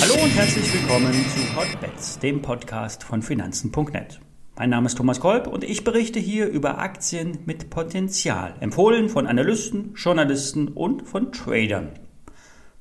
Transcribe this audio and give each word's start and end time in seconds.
Hallo 0.00 0.14
und 0.22 0.34
herzlich 0.34 0.72
willkommen 0.74 1.12
zu 1.12 1.56
Hotbets, 1.56 2.18
dem 2.18 2.42
Podcast 2.42 3.04
von 3.04 3.22
Finanzen.net. 3.22 4.20
Mein 4.56 4.70
Name 4.70 4.86
ist 4.86 4.96
Thomas 4.96 5.20
Kolb 5.20 5.46
und 5.46 5.64
ich 5.64 5.84
berichte 5.84 6.18
hier 6.18 6.48
über 6.48 6.78
Aktien 6.78 7.38
mit 7.46 7.70
Potenzial, 7.70 8.54
empfohlen 8.60 9.08
von 9.08 9.26
Analysten, 9.26 9.94
Journalisten 9.94 10.68
und 10.68 11.08
von 11.08 11.32
Tradern. 11.32 11.90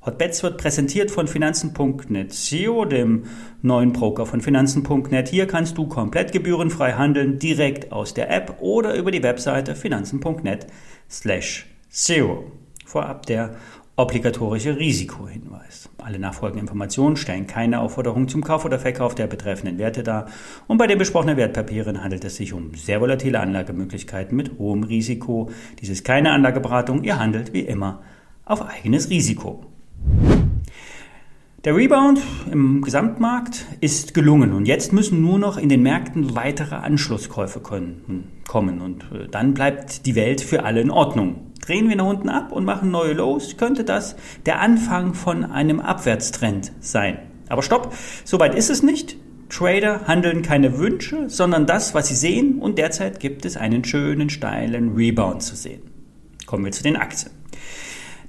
Hotbets 0.04 0.42
wird 0.42 0.58
präsentiert 0.58 1.12
von 1.12 1.28
Finanzen.net 1.28 2.34
SEO, 2.34 2.86
dem 2.86 3.26
neuen 3.62 3.94
Broker 3.94 4.26
von 4.26 4.42
Finanzen.net. 4.42 5.30
Hier 5.30 5.46
kannst 5.46 5.78
du 5.78 5.88
komplett 5.88 6.32
gebührenfrei 6.32 6.94
handeln, 6.94 7.38
direkt 7.38 7.92
aus 7.92 8.16
der 8.16 8.32
App 8.32 8.58
oder 8.62 8.96
über 8.96 9.12
die 9.12 9.22
Webseite 9.22 9.76
finanzen.net 9.76 10.66
slash 11.08 11.68
SEO. 11.90 12.52
Vorab 12.92 13.26
der 13.26 13.52
obligatorische 13.96 14.78
Risikohinweis. 14.78 15.88
Alle 15.98 16.20
nachfolgenden 16.20 16.68
Informationen 16.68 17.16
stellen 17.16 17.48
keine 17.48 17.80
Aufforderung 17.80 18.28
zum 18.28 18.44
Kauf 18.44 18.66
oder 18.66 18.80
Verkauf 18.80 19.16
der 19.16 19.28
betreffenden 19.28 19.78
Werte 19.78 20.04
dar 20.04 20.26
und 20.68 20.78
bei 20.78 20.88
den 20.88 20.98
besprochenen 20.98 21.38
Wertpapieren 21.38 22.04
handelt 22.04 22.26
es 22.26 22.36
sich 22.36 22.52
um 22.52 22.76
sehr 22.76 23.00
volatile 23.00 23.40
Anlagemöglichkeiten 23.40 24.36
mit 24.36 24.60
hohem 24.60 24.84
Risiko. 24.84 25.50
Dies 25.80 25.88
ist 25.88 26.04
keine 26.04 26.34
Anlageberatung, 26.34 27.06
ihr 27.06 27.18
handelt 27.18 27.54
wie 27.54 27.62
immer 27.62 28.02
auf 28.44 28.62
eigenes 28.62 29.10
Risiko. 29.10 29.66
Der 31.64 31.74
Rebound 31.74 32.20
im 32.52 32.82
Gesamtmarkt 32.82 33.68
ist 33.80 34.14
gelungen 34.14 34.52
und 34.52 34.66
jetzt 34.66 34.92
müssen 34.92 35.22
nur 35.22 35.40
noch 35.40 35.58
in 35.58 35.70
den 35.70 35.82
Märkten 35.82 36.36
weitere 36.36 36.76
Anschlusskäufe 36.76 37.62
kommen 37.62 38.82
und 38.82 39.04
äh, 39.14 39.30
dann 39.30 39.54
bleibt 39.54 40.06
die 40.06 40.16
Welt 40.16 40.42
für 40.42 40.64
alle 40.64 40.82
in 40.82 40.92
Ordnung. 40.92 41.51
Drehen 41.62 41.90
wir 41.90 41.96
nach 41.96 42.06
unten 42.06 42.30
ab 42.30 42.52
und 42.52 42.66
machen 42.66 42.92
neue 42.92 43.14
Lows, 43.14 43.58
könnte 43.58 43.84
das 43.84 44.16
der 44.46 44.60
Anfang 44.60 45.14
von 45.14 45.46
einem 45.46 45.80
Abwärtstrend 45.80 46.72
sein. 46.80 47.20
Aber 47.50 47.62
stopp, 47.62 47.94
soweit 48.24 48.56
ist 48.56 48.70
es 48.70 48.84
nicht. 48.84 49.18
Trader 49.50 50.08
handeln 50.08 50.42
keine 50.42 50.78
Wünsche, 50.78 51.30
sondern 51.30 51.66
das, 51.66 51.94
was 51.94 52.08
sie 52.08 52.16
sehen 52.16 52.60
und 52.60 52.78
derzeit 52.78 53.20
gibt 53.20 53.46
es 53.46 53.58
einen 53.58 53.84
schönen 53.84 54.30
steilen 54.30 54.96
Rebound 54.96 55.44
zu 55.44 55.56
sehen. 55.56 55.82
Kommen 56.46 56.64
wir 56.66 56.72
zu 56.72 56.84
den 56.84 56.96
Aktien. 56.96 57.41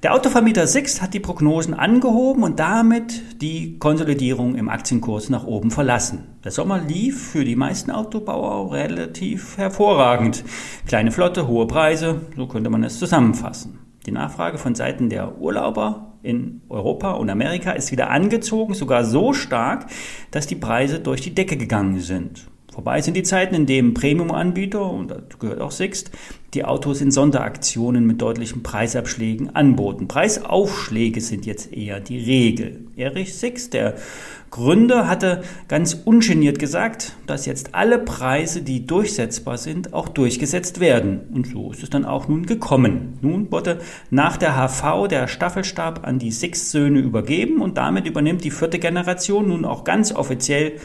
Der 0.03 0.13
Autovermieter 0.13 0.67
Sixt 0.67 1.01
hat 1.01 1.13
die 1.13 1.21
Prognosen 1.21 1.73
angehoben 1.73 2.43
und 2.43 2.59
damit 2.59 3.41
die 3.41 3.79
Konsolidierung 3.79 4.55
im 4.55 4.67
Aktienkurs 4.67 5.29
nach 5.29 5.45
oben 5.45 5.71
verlassen. 5.71 6.25
Der 6.43 6.51
Sommer 6.51 6.77
lief 6.77 7.29
für 7.31 7.45
die 7.45 7.55
meisten 7.55 7.89
Autobauer 7.89 8.73
relativ 8.73 9.57
hervorragend. 9.57 10.43
Kleine 10.87 11.13
Flotte, 11.13 11.47
hohe 11.47 11.67
Preise, 11.67 12.19
so 12.35 12.47
könnte 12.47 12.69
man 12.69 12.83
es 12.83 12.99
zusammenfassen. 12.99 13.79
Die 14.05 14.11
Nachfrage 14.11 14.57
von 14.57 14.75
Seiten 14.75 15.07
der 15.07 15.39
Urlauber 15.39 16.17
in 16.21 16.63
Europa 16.67 17.11
und 17.11 17.29
Amerika 17.29 17.71
ist 17.71 17.93
wieder 17.93 18.09
angezogen, 18.09 18.73
sogar 18.73 19.05
so 19.05 19.31
stark, 19.31 19.85
dass 20.31 20.47
die 20.47 20.55
Preise 20.55 20.99
durch 20.99 21.21
die 21.21 21.33
Decke 21.33 21.55
gegangen 21.55 22.01
sind. 22.01 22.49
Vorbei 22.73 23.01
sind 23.01 23.15
die 23.15 23.21
Zeiten, 23.21 23.53
in 23.53 23.65
denen 23.67 23.93
Premium-Anbieter, 23.93 24.89
und 24.89 25.11
dazu 25.11 25.37
gehört 25.37 25.61
auch 25.61 25.69
Sixt, 25.69 26.09
die 26.55 26.65
Autos 26.65 27.01
in 27.01 27.11
Sonderaktionen 27.11 28.07
mit 28.07 28.19
deutlichen 28.19 28.63
Preisabschlägen 28.63 29.55
anboten. 29.55 30.07
Preisaufschläge 30.07 31.21
sind 31.21 31.45
jetzt 31.45 31.71
eher 31.71 31.99
die 31.99 32.17
Regel. 32.17 32.87
Erich 32.95 33.35
Sixt, 33.35 33.75
der 33.75 33.93
Gründer, 34.49 35.07
hatte 35.07 35.43
ganz 35.67 35.93
ungeniert 35.93 36.57
gesagt, 36.57 37.15
dass 37.27 37.45
jetzt 37.45 37.75
alle 37.75 37.99
Preise, 37.99 38.63
die 38.63 38.87
durchsetzbar 38.87 39.59
sind, 39.59 39.93
auch 39.93 40.09
durchgesetzt 40.09 40.79
werden. 40.79 41.19
Und 41.31 41.45
so 41.45 41.71
ist 41.71 41.83
es 41.83 41.91
dann 41.91 42.05
auch 42.05 42.27
nun 42.27 42.47
gekommen. 42.47 43.19
Nun 43.21 43.51
wurde 43.51 43.81
nach 44.09 44.37
der 44.37 44.55
HV 44.55 45.07
der 45.09 45.27
Staffelstab 45.27 46.07
an 46.07 46.17
die 46.17 46.31
Sixt-Söhne 46.31 47.01
übergeben 47.01 47.61
und 47.61 47.77
damit 47.77 48.07
übernimmt 48.07 48.43
die 48.43 48.51
vierte 48.51 48.79
Generation 48.79 49.49
nun 49.49 49.63
auch 49.63 49.83
ganz 49.83 50.11
offiziell 50.11 50.79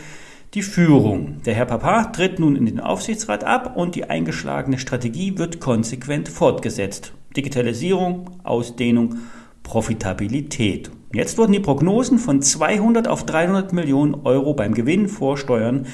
die 0.54 0.62
Führung. 0.62 1.42
Der 1.44 1.54
Herr 1.54 1.66
Papa 1.66 2.04
tritt 2.04 2.38
nun 2.38 2.56
in 2.56 2.66
den 2.66 2.80
Aufsichtsrat 2.80 3.44
ab 3.44 3.76
und 3.76 3.94
die 3.94 4.04
eingeschlagene 4.08 4.78
Strategie 4.78 5.36
wird 5.36 5.60
konsequent 5.60 6.28
fortgesetzt. 6.28 7.12
Digitalisierung, 7.36 8.30
Ausdehnung, 8.44 9.16
Profitabilität. 9.62 10.90
Jetzt 11.12 11.36
wurden 11.36 11.52
die 11.52 11.60
Prognosen 11.60 12.18
von 12.18 12.40
200 12.40 13.08
auf 13.08 13.26
300 13.26 13.72
Millionen 13.72 14.14
Euro 14.24 14.54
beim 14.54 14.72
Gewinn 14.72 15.08
vor 15.08 15.36
Steuern 15.36 15.86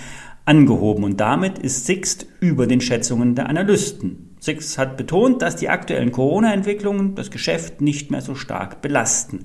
angehoben 0.45 1.05
und 1.05 1.19
damit 1.19 1.59
ist 1.59 1.87
Sixt 1.87 2.27
über 2.41 2.67
den 2.67 2.81
Schätzungen 2.81 3.35
der 3.35 3.49
Analysten. 3.49 4.37
Sixt 4.39 4.79
hat 4.79 4.97
betont, 4.97 5.43
dass 5.43 5.57
die 5.57 5.71
aktuellen 5.71 6.13
Corona-Entwicklungen 6.13 7.15
das 7.15 7.31
Geschäft 7.31 7.81
nicht 7.81 8.11
mehr 8.11 8.21
so 8.21 8.35
stark 8.35 8.83
belasten. 8.83 9.45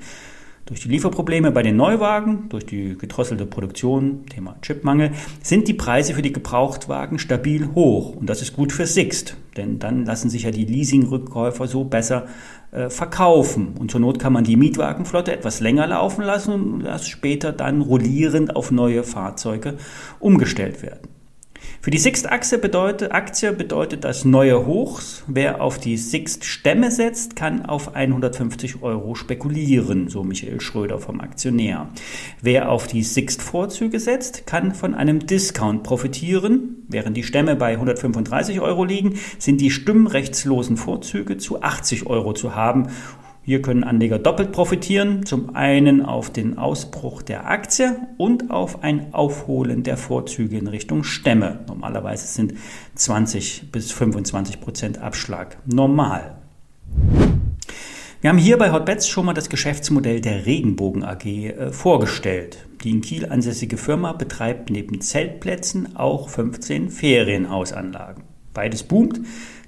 Durch 0.66 0.82
die 0.82 0.90
Lieferprobleme 0.90 1.52
bei 1.52 1.64
den 1.64 1.76
Neuwagen, 1.76 2.48
durch 2.50 2.66
die 2.66 2.96
gedrosselte 2.98 3.46
Produktion, 3.46 4.26
Thema 4.28 4.56
Chipmangel, 4.62 5.12
sind 5.42 5.68
die 5.68 5.74
Preise 5.74 6.14
für 6.14 6.22
die 6.22 6.32
Gebrauchtwagen 6.32 7.18
stabil 7.18 7.70
hoch. 7.74 8.16
Und 8.16 8.30
das 8.30 8.42
ist 8.42 8.56
gut 8.56 8.72
für 8.72 8.86
Sixt, 8.86 9.36
denn 9.58 9.80
dann 9.80 10.06
lassen 10.06 10.30
sich 10.30 10.44
ja 10.44 10.52
die 10.52 10.66
Leasingrückkäufer 10.66 11.68
so 11.68 11.86
besser 11.86 12.28
äh, 12.72 12.90
verkaufen. 12.90 13.76
Und 13.80 13.90
zur 13.90 14.00
Not 14.00 14.20
kann 14.20 14.34
man 14.34 14.44
die 14.44 14.58
Mietwagenflotte 14.58 15.34
etwas 15.34 15.60
länger 15.60 15.88
laufen 15.88 16.24
lassen 16.24 16.74
und 16.74 16.84
das 16.84 17.08
später 17.08 17.52
dann 17.52 17.82
rollierend 17.82 18.56
auf 18.56 18.70
neue 18.70 19.04
Fahrzeuge 19.04 19.76
umgestellt 20.20 20.84
werden. 20.84 21.19
Für 21.82 21.92
die 21.92 21.98
Sixt-Aktie 21.98 22.58
bedeutet, 22.58 23.12
Aktie 23.14 23.54
bedeutet 23.54 24.04
das 24.04 24.26
neue 24.26 24.66
Hochs. 24.66 25.24
Wer 25.28 25.62
auf 25.62 25.80
die 25.80 25.98
Sixt-Stämme 25.98 26.92
setzt, 26.92 27.36
kann 27.36 27.66
auf 27.66 27.96
150 27.96 28.82
Euro 28.82 29.16
spekulieren, 29.16 30.10
so 30.10 30.24
Michael 30.24 30.60
Schröder 30.60 31.00
vom 31.00 31.22
Aktionär. 31.22 31.90
Wer 32.42 32.70
auf 32.70 32.88
die 32.88 33.04
Sixt-Vorzüge 33.04 34.00
setzt, 34.00 34.46
kann 34.46 34.74
von 34.74 34.94
einem 34.94 35.26
Discount 35.26 35.84
profitieren. 35.84 36.84
Während 36.90 37.16
die 37.16 37.24
Stämme 37.24 37.56
bei 37.56 37.74
135 37.74 38.60
Euro 38.60 38.84
liegen, 38.84 39.20
sind 39.38 39.62
die 39.62 39.72
stimmrechtslosen 39.72 40.76
Vorzüge 40.76 41.38
zu 41.38 41.62
80 41.62 42.08
Euro 42.08 42.34
zu 42.34 42.56
haben 42.56 42.90
hier 43.50 43.64
können 43.64 43.84
Anleger 43.84 44.20
doppelt 44.20 44.52
profitieren, 44.52 45.26
zum 45.26 45.56
einen 45.56 46.06
auf 46.06 46.30
den 46.30 46.60
Ausbruch 46.60 47.24
der 47.24 47.50
Aktie 47.50 47.98
und 48.18 48.52
auf 48.52 48.84
ein 48.84 49.12
Aufholen 49.12 49.82
der 49.82 49.98
Vorzüge 49.98 50.56
in 50.56 50.68
Richtung 50.68 51.04
Stämme. 51.04 51.62
Normalerweise 51.68 52.28
sind 52.28 52.54
20 52.94 53.72
bis 53.72 53.92
25 53.92 54.62
Prozent 54.62 55.00
Abschlag 55.00 55.58
normal. 55.66 56.38
Wir 58.22 58.30
haben 58.30 58.38
hier 58.38 58.60
bei 58.60 58.72
Hotbets 58.72 59.08
schon 59.08 59.26
mal 59.26 59.34
das 59.34 59.50
Geschäftsmodell 59.50 60.22
der 60.22 60.46
Regenbogen 60.46 61.04
AG 61.04 61.26
äh, 61.26 61.72
vorgestellt. 61.72 62.68
Die 62.84 62.92
in 62.92 63.02
Kiel 63.02 63.26
ansässige 63.26 63.78
Firma 63.78 64.14
betreibt 64.14 64.70
neben 64.70 65.02
Zeltplätzen 65.02 65.96
auch 65.96 66.30
15 66.30 66.92
Ferienhausanlagen. 66.92 68.26
Beides 68.54 68.84
boomt. 68.84 69.22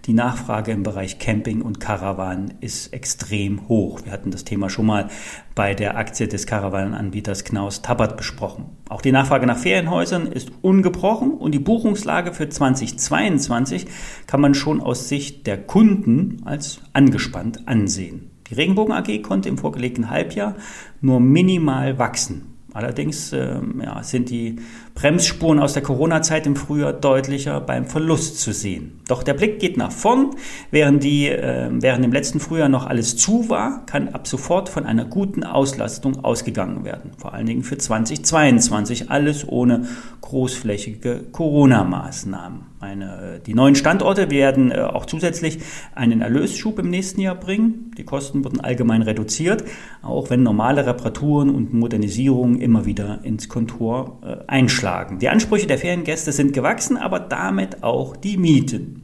Die 0.06 0.14
Nachfrage 0.14 0.72
im 0.72 0.82
Bereich 0.82 1.20
Camping 1.20 1.62
und 1.62 1.80
Caravan 1.80 2.56
ist 2.60 2.92
extrem 2.92 3.68
hoch. 3.68 4.00
Wir 4.04 4.12
hatten 4.12 4.32
das 4.32 4.44
Thema 4.44 4.68
schon 4.72 4.88
mal 4.88 5.10
bei 5.54 5.76
der 5.76 5.96
Aktie 5.96 6.28
des 6.28 6.48
Caravan-Anbieters 6.48 7.44
Knaus 7.44 7.84
Tabbert 7.84 8.18
besprochen. 8.18 8.66
Auch 8.90 9.02
die 9.02 9.12
Nachfrage 9.12 9.46
nach 9.46 9.60
Ferienhäusern 9.60 10.26
ist 10.26 10.52
ungebrochen 10.64 11.34
und 11.34 11.52
die 11.52 11.60
Buchungslage 11.60 12.34
für 12.34 12.50
2022 12.50 13.86
kann 14.26 14.42
man 14.42 14.56
schon 14.56 14.82
aus 14.82 15.08
Sicht 15.08 15.46
der 15.46 15.62
Kunden 15.62 16.42
als 16.46 16.82
angespannt 16.94 17.68
ansehen. 17.68 18.32
Die 18.50 18.56
Regenbogen 18.56 18.96
AG 18.96 19.22
konnte 19.22 19.50
im 19.50 19.60
vorgelegten 19.60 20.10
Halbjahr 20.10 20.56
nur 21.00 21.20
minimal 21.20 22.00
wachsen. 22.00 22.51
Allerdings 22.74 23.34
äh, 23.34 23.60
ja, 23.84 24.02
sind 24.04 24.30
die 24.30 24.58
Bremsspuren 24.96 25.60
aus 25.60 25.74
der 25.74 25.84
Corona-Zeit 25.84 26.48
im 26.48 26.56
Frühjahr 26.56 26.94
deutlicher 26.94 27.60
beim 27.60 27.86
Verlust 27.86 28.40
zu 28.40 28.54
sehen. 28.54 29.00
Doch 29.08 29.24
der 29.24 29.34
Blick 29.34 29.60
geht 29.60 29.76
nach 29.78 29.92
vorn. 29.92 30.32
Während, 30.72 31.04
die, 31.04 31.28
äh, 31.28 31.70
während 31.72 32.06
im 32.06 32.14
letzten 32.14 32.40
Frühjahr 32.40 32.70
noch 32.70 32.86
alles 32.86 33.18
zu 33.18 33.50
war, 33.50 33.86
kann 33.86 34.10
ab 34.10 34.28
sofort 34.28 34.70
von 34.70 34.86
einer 34.86 35.06
guten 35.06 35.44
Auslastung 35.44 36.24
ausgegangen 36.24 36.86
werden. 36.86 37.12
Vor 37.18 37.34
allen 37.34 37.46
Dingen 37.46 37.64
für 37.64 37.78
2022. 37.78 39.12
Alles 39.12 39.48
ohne 39.48 39.88
großflächige 40.22 41.24
Corona-Maßnahmen. 41.32 42.71
Meine, 42.82 43.40
die 43.46 43.54
neuen 43.54 43.76
Standorte 43.76 44.32
werden 44.32 44.72
äh, 44.72 44.80
auch 44.80 45.06
zusätzlich 45.06 45.60
einen 45.94 46.22
Erlösschub 46.22 46.80
im 46.80 46.90
nächsten 46.90 47.22
Jahr 47.22 47.36
bringen. 47.36 47.92
Die 47.96 48.04
Kosten 48.04 48.44
wurden 48.44 48.60
allgemein 48.60 49.04
reduziert, 49.04 49.64
auch 50.02 50.32
wenn 50.32 50.42
normale 50.42 50.88
Reparaturen 50.88 51.52
und 51.52 51.76
Modernisierungen 51.76 52.60
immer 52.60 52.88
wieder 52.88 53.20
ins 53.22 53.50
Kontor 53.50 54.20
äh, 54.24 54.38
einschlagen. 54.48 55.20
Die 55.20 55.30
Ansprüche 55.30 55.68
der 55.68 55.78
Feriengäste 55.78 56.32
sind 56.32 56.54
gewachsen, 56.54 56.98
aber 56.98 57.20
damit 57.20 57.84
auch 57.84 58.18
die 58.18 58.38
Mieten. 58.38 59.04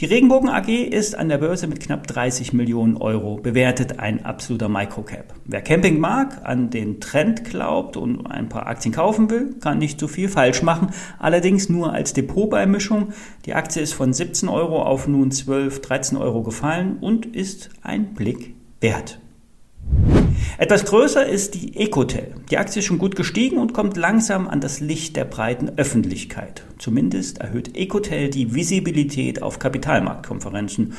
Die 0.00 0.06
Regenbogen 0.06 0.48
AG 0.48 0.68
ist 0.68 1.18
an 1.18 1.28
der 1.28 1.38
Börse 1.38 1.66
mit 1.66 1.80
knapp 1.80 2.06
30 2.06 2.52
Millionen 2.52 2.98
Euro 2.98 3.34
bewertet, 3.34 3.98
ein 3.98 4.24
absoluter 4.24 4.68
Microcap. 4.68 5.34
Wer 5.44 5.60
Camping 5.60 5.98
mag, 5.98 6.42
an 6.44 6.70
den 6.70 7.00
Trend 7.00 7.42
glaubt 7.42 7.96
und 7.96 8.24
ein 8.24 8.48
paar 8.48 8.68
Aktien 8.68 8.94
kaufen 8.94 9.28
will, 9.28 9.56
kann 9.60 9.78
nicht 9.78 9.98
so 9.98 10.06
viel 10.06 10.28
falsch 10.28 10.62
machen, 10.62 10.90
allerdings 11.18 11.68
nur 11.68 11.94
als 11.94 12.12
Depotbeimischung. 12.12 13.08
Die 13.44 13.54
Aktie 13.54 13.82
ist 13.82 13.92
von 13.92 14.12
17 14.12 14.48
Euro 14.48 14.84
auf 14.84 15.08
nun 15.08 15.32
12, 15.32 15.80
13 15.80 16.16
Euro 16.16 16.44
gefallen 16.44 16.98
und 17.00 17.26
ist 17.26 17.70
ein 17.82 18.14
Blick 18.14 18.54
wert. 18.80 19.18
Etwas 20.58 20.84
größer 20.84 21.26
ist 21.26 21.54
die 21.54 21.76
Ecotel. 21.76 22.34
Die 22.50 22.58
Aktie 22.58 22.80
ist 22.80 22.86
schon 22.86 22.98
gut 22.98 23.16
gestiegen 23.16 23.58
und 23.58 23.74
kommt 23.74 23.96
langsam 23.96 24.48
an 24.48 24.60
das 24.60 24.80
Licht 24.80 25.16
der 25.16 25.24
breiten 25.24 25.70
Öffentlichkeit. 25.76 26.64
Zumindest 26.78 27.38
erhöht 27.38 27.76
Ecotel 27.76 28.30
die 28.30 28.54
Visibilität 28.54 29.42
auf 29.42 29.58
Kapitalmarktkonferenzen 29.58 30.94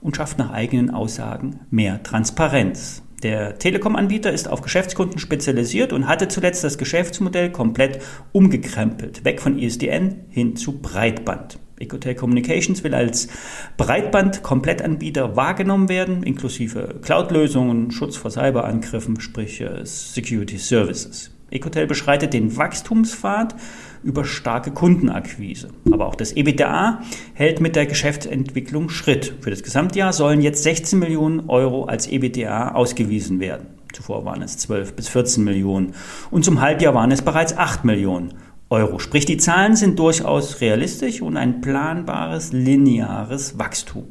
und 0.00 0.16
schafft 0.16 0.38
nach 0.38 0.50
eigenen 0.50 0.90
Aussagen 0.90 1.60
mehr 1.70 2.02
Transparenz. 2.02 3.02
Der 3.22 3.58
Telekom-Anbieter 3.58 4.30
ist 4.30 4.48
auf 4.48 4.60
Geschäftskunden 4.60 5.18
spezialisiert 5.18 5.92
und 5.92 6.06
hatte 6.06 6.28
zuletzt 6.28 6.64
das 6.64 6.76
Geschäftsmodell 6.76 7.50
komplett 7.50 8.00
umgekrempelt, 8.32 9.24
weg 9.24 9.40
von 9.40 9.58
ISDN 9.58 10.26
hin 10.28 10.54
zu 10.56 10.80
Breitband. 10.80 11.58
Ecotel 11.78 12.14
Communications 12.14 12.82
will 12.84 12.94
als 12.94 13.28
Breitband-Komplettanbieter 13.76 15.36
wahrgenommen 15.36 15.88
werden, 15.88 16.22
inklusive 16.22 17.00
Cloud-Lösungen, 17.02 17.90
Schutz 17.90 18.16
vor 18.16 18.30
Cyberangriffen, 18.30 19.20
sprich 19.20 19.60
äh, 19.60 19.84
Security 19.84 20.58
Services. 20.58 21.30
Ecotel 21.50 21.86
beschreitet 21.86 22.32
den 22.32 22.56
Wachstumspfad 22.56 23.54
über 24.02 24.24
starke 24.24 24.72
Kundenakquise. 24.72 25.68
Aber 25.92 26.06
auch 26.06 26.16
das 26.16 26.32
EBITDA 26.32 27.02
hält 27.34 27.60
mit 27.60 27.76
der 27.76 27.86
Geschäftsentwicklung 27.86 28.88
Schritt. 28.88 29.34
Für 29.40 29.50
das 29.50 29.62
Gesamtjahr 29.62 30.12
sollen 30.12 30.40
jetzt 30.40 30.62
16 30.64 30.98
Millionen 30.98 31.48
Euro 31.48 31.84
als 31.84 32.08
EBITDA 32.08 32.72
ausgewiesen 32.72 33.38
werden. 33.38 33.68
Zuvor 33.92 34.24
waren 34.24 34.42
es 34.42 34.58
12 34.58 34.94
bis 34.94 35.08
14 35.08 35.44
Millionen 35.44 35.94
und 36.30 36.44
zum 36.44 36.60
Halbjahr 36.60 36.94
waren 36.94 37.12
es 37.12 37.22
bereits 37.22 37.56
8 37.56 37.84
Millionen. 37.84 38.34
Euro. 38.68 38.98
Sprich, 38.98 39.26
die 39.26 39.36
Zahlen 39.36 39.76
sind 39.76 39.98
durchaus 39.98 40.60
realistisch 40.60 41.22
und 41.22 41.36
ein 41.36 41.60
planbares, 41.60 42.52
lineares 42.52 43.58
Wachstum. 43.58 44.08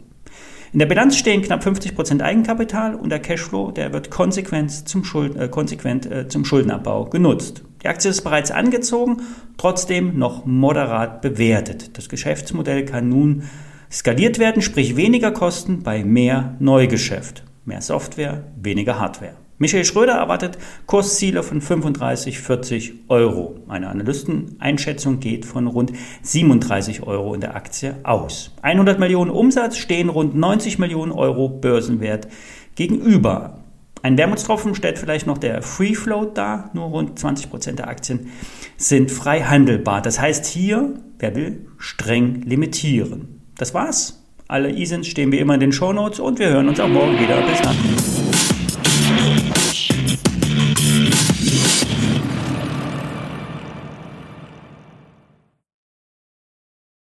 In 0.72 0.80
der 0.80 0.88
Bilanz 0.88 1.18
stehen 1.18 1.42
knapp 1.42 1.66
50% 1.66 2.22
Eigenkapital 2.22 2.96
und 2.96 3.10
der 3.10 3.19
Cashflow, 3.19 3.72
der 3.72 3.94
wird 3.94 4.12
konsequent 4.12 4.90
zum, 4.90 5.04
Schulden, 5.06 5.40
äh, 5.40 5.48
konsequent, 5.48 6.06
äh, 6.06 6.28
zum 6.28 6.44
Schuldenabbau 6.44 7.06
genutzt. 7.06 7.63
Die 7.81 7.88
Aktie 7.88 8.10
ist 8.10 8.24
bereits 8.24 8.52
angezogen, 8.52 9.22
trotzdem 9.57 10.18
noch 10.18 10.46
moderat 10.46 11.22
bewertet. 11.22 11.98
Das 11.98 12.10
Geschäftsmodell 12.10 12.84
kann 12.84 13.07
nun 13.07 13.44
skaliert 13.92 14.40
werden, 14.40 14.62
sprich 14.62 14.96
weniger 14.98 15.31
Kosten 15.31 15.84
bei 15.84 16.04
mehr 16.04 16.56
Neugeschäft. 16.60 17.44
Mehr 17.63 17.81
Software, 17.81 18.44
weniger 18.62 19.00
Hardware. 19.00 19.44
Michael 19.57 19.86
Schröder 19.86 20.13
erwartet 20.13 20.57
Kursziele 20.86 21.42
von 21.42 21.62
35, 21.62 22.40
40 22.40 22.94
Euro. 23.07 23.56
Eine 23.69 23.88
Analysteneinschätzung 23.88 25.22
geht 25.22 25.46
von 25.46 25.68
rund 25.68 25.94
37 26.24 27.04
Euro 27.04 27.34
in 27.34 27.40
der 27.40 27.56
Aktie 27.56 27.96
aus. 28.04 28.52
100 28.63 29.00
Millionen 29.00 29.31
Umsatz 29.31 29.78
stehen 29.78 30.10
rund 30.10 30.36
90 30.36 30.78
Millionen 30.78 31.13
Euro 31.13 31.48
Börsenwert 31.48 32.28
gegenüber. 32.75 33.60
Ein 34.02 34.18
Wermutstropfen 34.18 34.75
stellt 34.75 35.00
vielleicht 35.00 35.25
noch 35.25 35.38
der 35.38 35.62
Free 35.62 35.96
Float 35.96 36.38
dar. 36.38 36.69
Nur 36.74 36.88
rund 36.88 37.18
20 37.18 37.50
Prozent 37.50 37.80
der 37.80 37.88
Aktien 37.88 38.31
sind 38.75 39.10
frei 39.10 39.40
handelbar. 39.40 40.02
Das 40.02 40.19
heißt 40.19 40.46
hier, 40.46 40.96
wer 41.18 41.34
will, 41.34 41.68
streng 41.78 42.42
limitieren. 42.42 43.42
Das 43.57 43.74
war's. 43.74 44.22
Alle 44.50 44.69
ISINs 44.69 45.07
stehen 45.07 45.31
wie 45.31 45.40
immer 45.40 45.54
in 45.54 45.62
den 45.62 45.72
Shownotes 45.72 46.19
und 46.19 46.40
wir 46.40 46.50
hören 46.50 46.68
uns 46.68 46.80
auch 46.81 46.90
morgen 46.90 47.18
wieder. 47.18 47.42
Bis 47.42 47.62
dann. 47.62 48.25